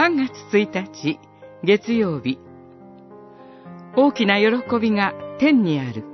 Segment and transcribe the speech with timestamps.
[0.00, 1.20] 3月1日、
[1.62, 2.38] 月曜日。
[3.94, 6.04] 大きな喜びが天にある。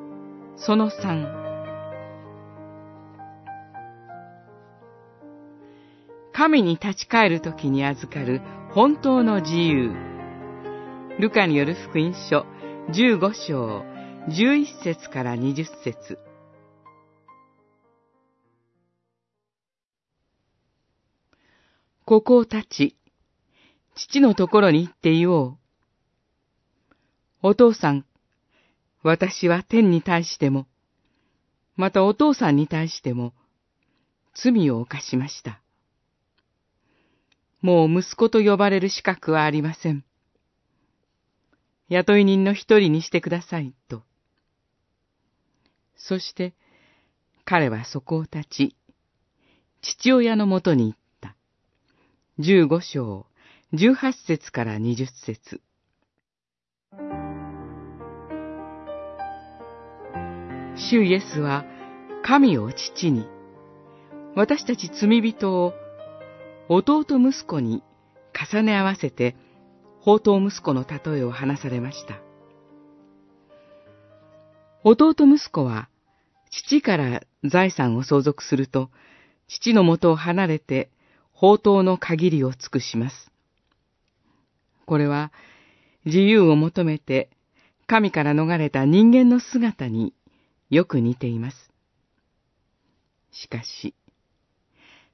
[0.56, 1.24] その3。
[6.32, 9.92] 神に立ち返るときに預かる本当の自由。
[11.20, 12.44] ルカによる福音書
[12.88, 13.84] 15章
[14.28, 16.18] 11節から20節
[22.04, 22.96] ここを立ち、
[23.96, 25.58] 父のところに行って言おう。
[27.42, 28.04] お父さん、
[29.02, 30.66] 私は天に対しても、
[31.76, 33.32] またお父さんに対しても、
[34.34, 35.62] 罪を犯しました。
[37.62, 40.04] もう息子と呼ばれる資格はありません。
[41.88, 44.02] 雇い人の一人にしてください、と。
[45.96, 46.52] そして、
[47.46, 48.76] 彼はそこを立ち、
[49.80, 51.34] 父親のもとに行った。
[52.38, 53.26] 十五章、
[53.72, 55.60] 十八節から二十節。
[60.76, 61.64] 主イエスは
[62.22, 63.26] 神を父に、
[64.36, 65.74] 私たち罪人を
[66.68, 67.82] 弟息子に
[68.32, 69.34] 重ね合わせて、
[69.98, 72.20] 宝刀息子の例えを話されました。
[74.84, 75.88] 弟息子は、
[76.50, 78.90] 父から財産を相続すると、
[79.48, 80.88] 父のもとを離れて、
[81.34, 83.32] 宝刀の限りを尽くします。
[84.86, 85.32] これは、
[86.04, 87.28] 自由を求めて、
[87.86, 90.14] 神から逃れた人間の姿に
[90.70, 91.72] よく似ています。
[93.32, 93.94] しかし、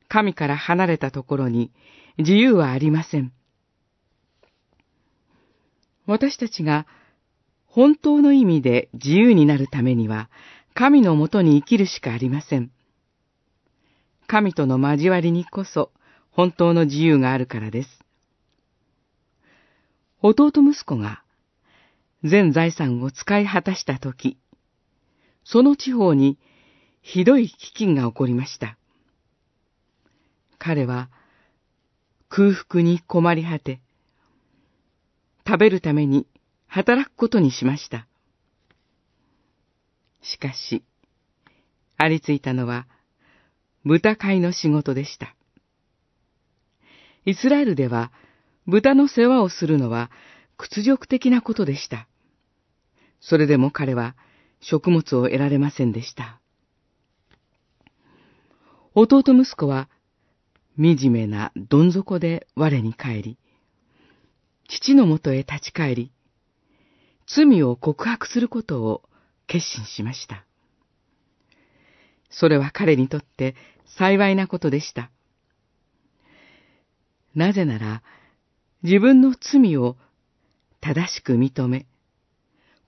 [0.09, 1.73] 神から離れたところに
[2.19, 3.33] 自由はありません。
[6.07, 6.87] 私たちが
[7.67, 10.29] 本当の意味で自由になるためには、
[10.75, 12.71] 神のもとに生きるしかありません。
[14.27, 15.91] 神との交わりにこそ
[16.31, 17.89] 本当の自由があるからです。
[20.25, 21.23] 弟息子が
[22.23, 24.39] 全財産を使い果たしたとき、
[25.45, 26.39] その地方に
[27.01, 28.79] ひどい飢饉が起こりました。
[30.59, 31.11] 彼は
[32.29, 33.81] 空腹に困り果て、
[35.45, 36.29] 食べるために
[36.69, 38.07] 働くことにしました。
[40.23, 40.85] しかし、
[41.97, 42.87] ありついたのは
[43.85, 45.35] 豚飼いの仕事でした。
[47.25, 48.13] イスラエルでは
[48.67, 50.11] 豚の世話をするのは
[50.57, 52.07] 屈辱的なことでした。
[53.21, 54.15] それでも彼は
[54.61, 56.41] 食物を得られませんでした。
[58.95, 59.89] 弟息子は
[60.79, 63.39] 惨めなどん底で我に帰り、
[64.69, 66.13] 父のもとへ立ち返り、
[67.27, 69.03] 罪を告白することを
[69.47, 70.45] 決心しました。
[72.31, 73.55] それは彼にとって
[73.99, 75.11] 幸いなことでした。
[77.35, 78.03] なぜなら、
[78.83, 79.97] 自分の罪を
[80.81, 81.87] 正しく認め、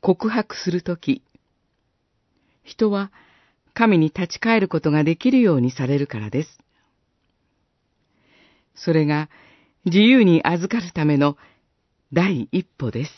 [0.01, 1.23] 告白するとき、
[2.65, 3.13] 人は
[3.75, 6.59] 神に立ち返ることができるようにされるからです。
[8.75, 9.29] それが
[9.85, 11.37] 自由に預かるための
[12.13, 13.13] 第一歩です。